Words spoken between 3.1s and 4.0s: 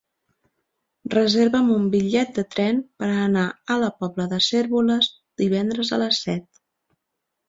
anar a la